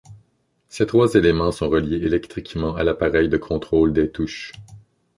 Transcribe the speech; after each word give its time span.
Ces 0.67 0.87
trois 0.87 1.13
éléments 1.13 1.51
sont 1.51 1.69
reliés 1.69 2.03
électriquement 2.03 2.75
à 2.75 2.83
l’appareil 2.83 3.29
de 3.29 3.37
contrôle 3.37 3.93
des 3.93 4.09
touches. 4.09 4.51